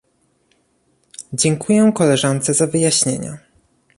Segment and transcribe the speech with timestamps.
[1.33, 3.37] Dziękuję koleżance za wyjaśnienia